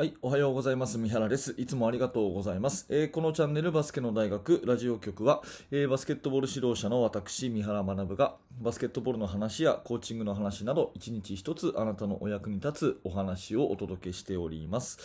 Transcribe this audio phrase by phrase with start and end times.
[0.00, 0.96] はい、おはようございます。
[0.96, 1.54] 三原です。
[1.58, 2.86] いつもありがとうございます。
[2.88, 15.00] えーこのチャンネルバスケの大学ラジオ局は、えーバスケットボール指導者の私、三原学が、バスケットボールの話やコーチングの話など、一日一つあなたのお役に立つお話をお届けしております。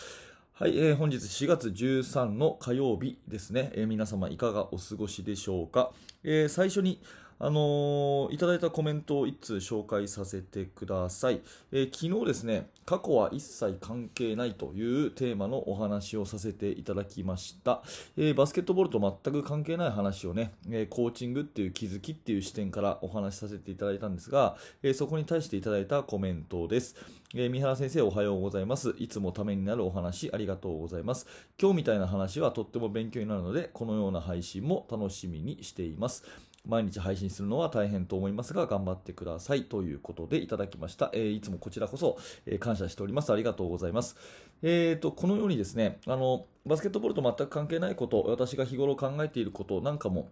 [0.54, 3.72] はい、えー本日4月13の火曜日ですね。
[3.74, 5.92] え皆様いかがお過ごしでしょうか。
[6.24, 7.02] え最初に、
[7.38, 11.42] あのーいただいたコメントを一通紹介させてください。
[11.70, 17.82] えー昨日ですね、過去は一切関係ないというテーマのお話をさせていただきました。
[18.16, 26.96] えーバスケットボールと全く関係ない話をね、えーコーチングっていう気づきっていう視点からお話しさせていただいたんですが、えーそこに対していただいたコメントです。
[27.34, 28.94] えー三原先生おはようございます。
[28.98, 31.26] いつもためになるお話ありがとうございます。
[31.60, 36.24] 今日みたいな話はとっても勉強になるので、このような配信も楽しみにしています。
[36.66, 41.10] 毎日配信するのは大変と思いますが、頑張ってくださいということでいただきました。
[41.14, 43.32] えーいつもこちらこそ、えー感謝しております。
[43.32, 44.16] ありがとうございます。
[44.62, 50.30] えーと、このようにですね、あの、バスケットボールと全く関係ないこと、私が日頃考えていることなんかも、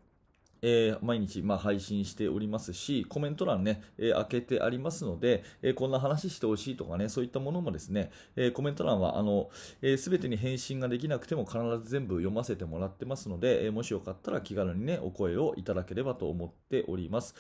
[0.67, 9.51] えー毎日、まあ、配信しておりますし、コメント欄ね、えー開けてありますので、えーこんな話してほしいとかね、そういったものもですね、えコメント欄は、あの、
[9.99, 17.35] すべてに返信ができなくても必ず全部読ませてもらってますので、えもしよかったら気軽にね、お声をいただければと思っております。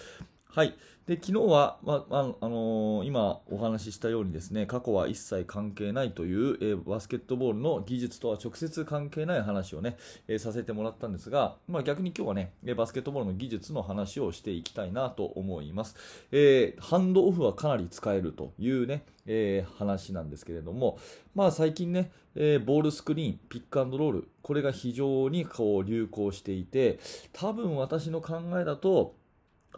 [0.54, 0.76] はい。
[1.08, 9.96] で、昨日は、まあ、あのー今お話ししたようにですね、過去は一切関係ないという、えーバスケットボールの技術とは直接関係ない話をね、
[10.28, 15.96] えーさせてもらったんですが、まあ、逆に今日はね、えバスケットボールの技術の話をしていきたいなと思います。
[16.30, 21.00] えハンドオフはかなり使えるというね、え話なんですけれども、
[21.34, 27.00] まあ最近ね、えボールスクリーン、ピックアンドロール、これが非常にこう流行していて、
[27.32, 29.16] 多分私の考えだと、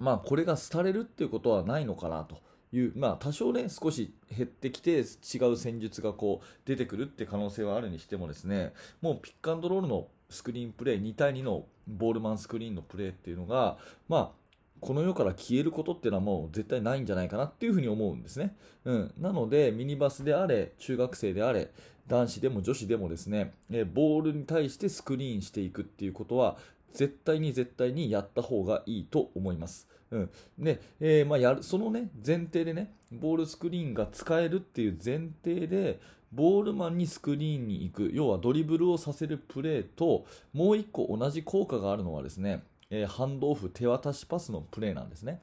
[0.00, 2.44] まあこれが廃れるっていうことはないのかなと。
[2.72, 5.02] いうまあ、多少ね、少し減ってきて、違
[5.50, 13.78] う戦術がこう出てくるって可能性はあるにしてもですね、もうピックアンドロールのスクリーンプレー、2対2のボールマンスクリーンのプレーっていうのが、
[14.08, 14.45] まあ、
[14.80, 18.54] この世から消えることっていうのはもう絶対ないんじゃないかなっていうふうに思うんですね。
[18.84, 21.70] うん、なので、ミニバスであれ、中学生であれ、
[22.06, 26.56] 男子でも女子でもですね、えボールに対してスクリーンしていくっていうことは、
[26.92, 29.88] 絶対に絶対にやった方がいいと思います。
[30.10, 36.00] うん、で、えーまあ、やるその、ね、前提でね、ボールスクリーンが使えるっていう前提で、
[36.32, 45.40] ボールマンにスクリーンに行く、要はドリブルをさせるプレーと、もう一個同じ効果があるのはですね、えーハンドオフ、手渡しパスのプレーなんですね。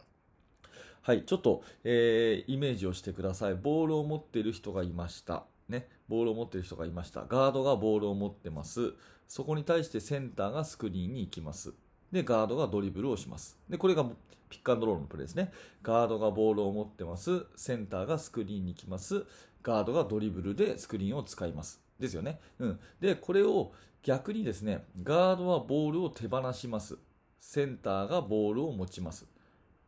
[1.01, 3.55] はい、ちょっと、えーイメージをしてください。
[3.55, 5.45] ボールを持っている人がいました。
[5.69, 7.25] ね、ボールを持っている人がいました。
[7.27, 8.93] ガードがボールを持ってます。
[9.27, 11.73] そこに対してセンターがスクリーンに行きます。
[12.11, 13.57] で、ガードがドリブルをします。
[13.69, 14.05] で、これが
[14.49, 15.51] ピックアンドロールのプレーですね。
[15.81, 17.45] ガードがボールを持ってます。
[17.55, 19.25] センターがスクリーンに行きます。
[19.63, 21.81] ガードがドリブルでスクリーンを使います。
[21.99, 22.39] ですよね。
[22.59, 22.79] うん。
[22.99, 23.71] で、これを
[24.03, 26.97] 逆にですね、ガードはボールを手放します。
[27.45, 29.27] センターがボールを持ちます。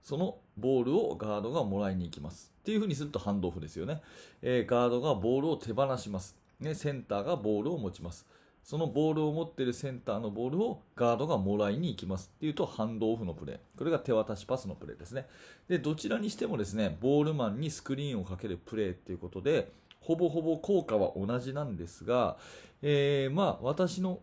[0.04, 2.52] そのボールをガードがもらいに行きます。
[2.62, 4.02] っていう風にするとハンドオフですよね。
[4.42, 6.36] えーガードがボールを手放します。
[6.60, 8.28] ね、センターがボールを持ちます。
[8.62, 13.60] そのボールを持っているセンターのボールをガードがもらいに行きますっていうとハンドオフのプレー。
[13.78, 15.26] これが手渡しパスのプレーですね。
[15.70, 19.72] で、どちらにしてもですね、ボールマンにスクリーンをかけるプレーっていうことで、
[20.02, 22.36] ほぼほぼ効果は同じなんですが、
[22.82, 24.20] えーまあ私の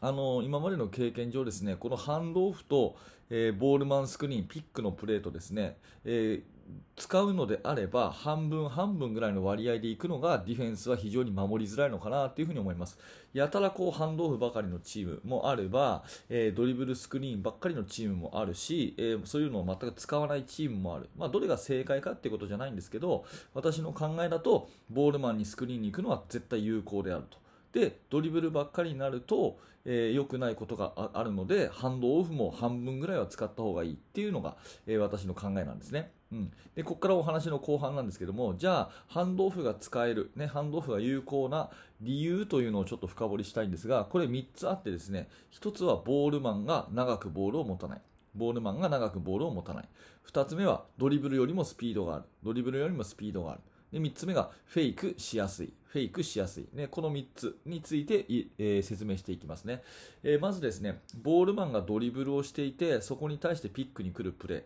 [0.00, 2.96] あの今までの経験上ですね、このハンドオフと、
[3.30, 6.56] えーボールマンスクリーン、ピックのプレーとですね、えー
[6.96, 12.98] 使うのであれば半分半分ぐらいの割合でいくのがディフェンスは非常に守りづらいのかなというふうに思います。
[13.32, 21.08] やたらこうハンドオフばかりのチームもあれば、えードリブルスクリーンばっかりのチームもあるし、えーそういうのを全く使わないチームもある。
[21.16, 23.24] まあ、どれが正解かっていうことじゃないんですけど、
[23.54, 27.38] 私の考えだとボールマンにスクリーンに行くのは絶対有効であると。
[27.76, 34.56] でドリブルばっかりになると良、えー良くないことがああるのでハンドオフも半分ぐらいは使った方がいいっていうのが、
[34.86, 36.10] えー私の考えなんですね。
[36.32, 41.70] うん、でここからお話の後半なんですけどもじゃあハンドオフが使える、ね、ハンドオフが有効な
[42.00, 48.00] 理由というのをちょっと深掘りしたいんですがこれ3つあってですね1つはボールマンが長くボールを持たない。
[48.34, 49.88] ボールマンが長くボールを持たない。
[50.32, 52.24] 2つ目はドリブルよりもスピードがある。
[52.42, 53.60] ドリブルよりもスピードがある。
[53.92, 55.72] で3つ目がフェイクしやすい。
[55.96, 56.68] フェイクしやすい。
[56.74, 59.82] ね、この3つについてい、え説明していきますね、
[60.22, 64.62] えまずですね、ボールマンがドリブルをしていて、そこに対してピックに来るプレー。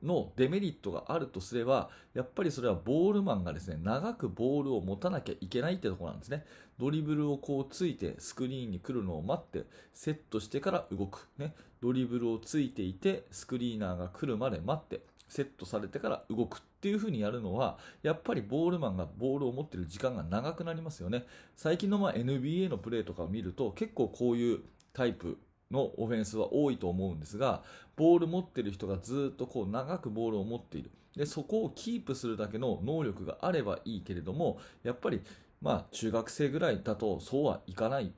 [0.00, 6.44] のデメリットがあるとすれば、やっぱりそれはボールマンがですね、長くボールを持たなきゃいけないってところなんですね。
[6.78, 11.26] ドリブルをこうついて、スクリーンに来るのを待って、セットしてから動く。
[11.36, 11.52] ね。
[11.80, 21.26] ドリブルをついていて、スクリーナーが来るまで待って、セットされてから動くっていう風にやるのは、やっぱりボールマンがボールを持ってる時間が長くなりますよね。
[21.56, 24.60] 最近のま NBA のプレーとかを見ると、結構こういう
[24.92, 25.38] タイプ
[25.70, 27.62] のオフェンスは多いと思うんですが、
[27.96, 30.90] ボール持ってる人がずっとこう長くボールを持っている。
[31.16, 35.20] で、そこをキープするだけの能力があればいいけれども、やっぱり、
[35.60, 38.12] まあ、中学生ぐらいだとそうはいかない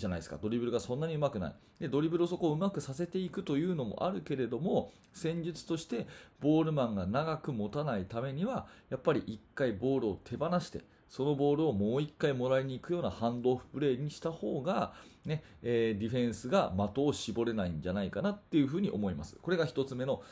[0.00, 0.38] じゃないですか。
[0.42, 1.54] ドリブルがそんなに上手くない。
[1.78, 6.06] で、ドリブルをそこをうまくさせていくというのもあるけれども、戦術として
[6.40, 14.92] ボールマンが長く持たないためには、やっぱり1回ボールを手放して、そのボールをもう1回もらいに行くようなハンドオフプレーにした方が、
[15.24, 19.36] ねえー、ディフェンスが的を絞れないんじゃないかなっていうふうに思います。
[19.42, 20.22] これが1つ目の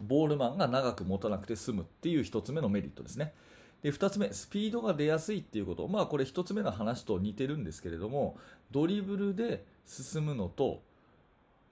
[0.00, 3.34] ボールマンが長く持たなくて済むっていう1つ目のメリットですね。
[3.84, 8.38] で2つ目、スピードが出やすいっていうこと、まあ、これ1つ目の話と似てるんですけれども、
[8.70, 10.80] ドリブルで進むのと、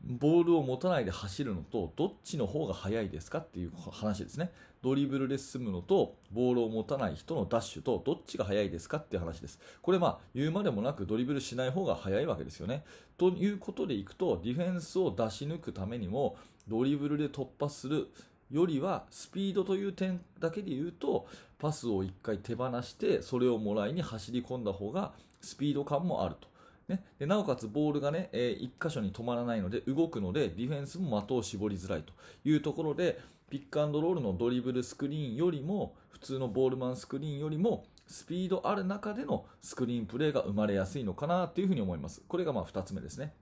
[0.03, 4.53] ボールを持たないで走るのと、どっちの方が速いですかっていう話ですね。
[4.83, 9.59] ドリブルで進むのと、ボールを持たない人のダッシュと、どっちが速いですかっていう話です。
[9.81, 12.85] これまあ、言うまでもなくドリブルしない方が速いわけですよね。
[13.17, 16.37] ということでいくと、ディフェンスを出し抜くためにも、
[16.69, 18.09] ドリブルで突破する
[18.53, 21.27] よりは、スピードという点だけで言うと、
[21.59, 26.53] パスを1回手放して、それをもらいに走り込んだ方が、スピード感もあると。
[26.89, 32.13] ね、でなおかつボールがね、えー、1箇所に止まらないので動くのでディフェンスも的を絞りづらいと
[32.45, 33.21] いうところで
[33.51, 42.23] ピックアンドロールのドリブルスクリーンよりも普通のボールマンスクリーンよりもスピードある中でのスクリーンプレーが生まれやすいのかなというふうに思います。
[42.27, 43.35] これがまあ2つ目ですね。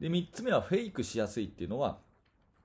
[0.00, 1.98] で3つ目はフェイクしやすいっていうのは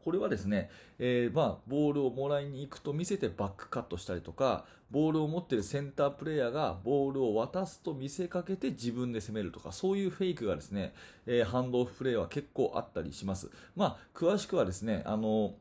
[0.03, 0.69] これはですね、
[0.99, 10.93] えー、まあ、ボールをもらいに行くと見せてバックカットしたりとか、ボールを持っているセンタープレーヤーがボールを渡すと見せかけて自分で攻めるとか、そういうフェイクがですね、
[11.25, 13.49] えー、ハンドオフプレーは結構あったりします。
[13.75, 15.53] まあ、詳しくはですね、あの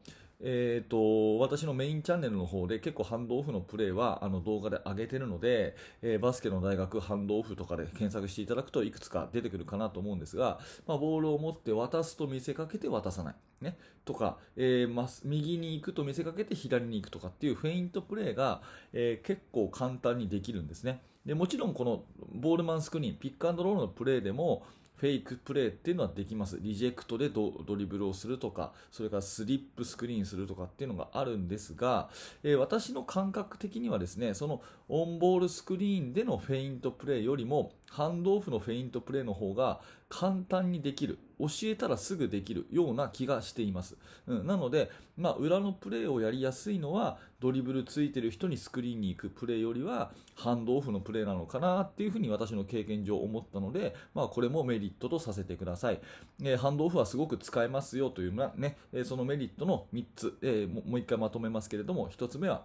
[0.43, 13.35] えーと、私のメインチャンネルの方で結構ハンドオフのプレーはあの動画で上げてるので、えー、バスケの大学ハンドオフとかで検索していただくといくつか出てくるかなと思うんですが、まあ、ボールを持って渡すと見せかけて渡さない。
[13.61, 13.77] ね、
[14.07, 18.63] とか、えー、右に行くと見せかけて左に行くとかっていうフェイントプレーが、
[18.95, 21.03] えー、結構簡単にできるんですね。
[21.25, 24.65] でもちろんこのボールマンスクリーン、ピックアンドロールのプレーでも、
[25.01, 26.59] フェイクプレーっていうのはできます。
[26.61, 32.11] リジェクトでドリブルをするとか、それからスリップスクリーンするとかっていうのがあるんですが、
[32.43, 41.19] えー、私の感覚的にはですね、そのオンボールスクリーンでのフェイントプレーよりも、ハンドオフのフェイントプレーの方が簡単にできる。
[41.41, 43.97] 教えたらすぐできるような気がしています。
[44.27, 56.01] うん、なので、まあ、裏のプレーをやりやすいのは、ドリブルついてる人にスクリーンに行くプレーよりは、ハンドオフのプレーなのかなっていうふうに私の経験上思ったので、まあ、これもメリットとさせてください。
[56.43, 62.65] えー、ハンドオフはすごく使えますよというね、そのメリットの3つ、えー、もう一回まとめますけれども、1つ目は、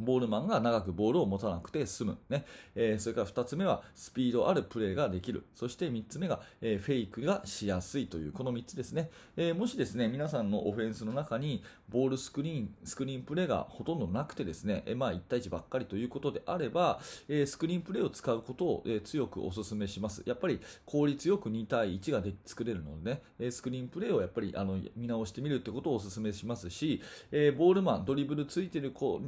[0.00, 2.18] ボールマンが長くボールを持たなくて済む。
[2.28, 2.44] ね。
[2.74, 5.44] えー、それから2つ目はスピードあるプレーができる。
[5.54, 9.10] そして3つ目が、えー、フェイクがしやすいという、この3つですね。
[9.36, 20.22] えー、もしですね、皆さんのオフェンスの中にボールスクリーン、スクリーンプレーがほとんどなくてですね、えまあ1対1ばっかりということであれば、えスクリーンプレーを使うことを、え強くお勧めします。
[20.24, 27.02] やっぱり効率よく2対1がで作れるのでね、えスクリーンプレーをやっぱりあの見直してみるってことをお勧めしますし、
[27.32, 29.20] えボールマン、ドリブルついてる子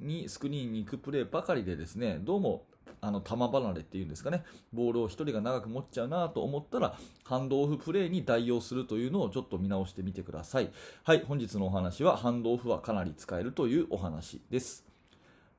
[0.00, 2.64] にスクリーンに行くプレーばかりでですね、どうも
[3.00, 10.70] あの球離れっていうんですかね、ボールを1人が長く持っちゃうなと思ったら、ハンドオフプレーに代用するというのをちょっと見直してみてください。
[11.04, 14.89] はい、本日のお話は、ハンドオフはかなり使えるというお話です。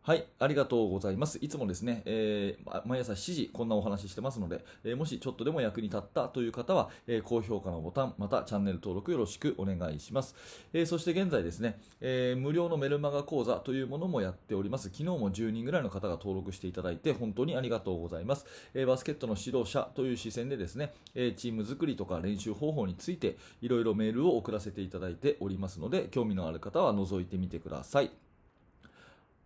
[0.04, 1.38] はい、ありがとうございます。
[1.44, 10.36] いつもですね、えー、毎朝7時、こんなお話ししてますので、えー、もしちょっとでも役に立ったという方は、えー、高評価のボタン、またチャンネル登録よろしくお願いします。
[10.74, 14.86] えそして現在ですね、え無料のメルマガ講座というものもやっております。
[14.86, 18.48] 昨日も10人ぐらいの方が登録していただいて、本当にありがとうございます。
[18.74, 28.31] えバスケットの指導者という視線でですね、えチーム作りとか練習方法について、いろいろメールを送らせていただいておりますので、興味のある方は覗いてみてください。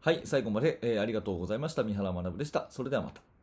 [0.06, 1.84] はい、最後まで、えー、ありがとうございました。
[1.84, 2.68] 三原学でした。
[2.70, 3.35] それではまた。